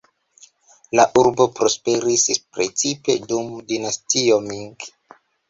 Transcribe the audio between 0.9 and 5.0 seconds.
La urbo prosperis precipe dum Dinastio Ming.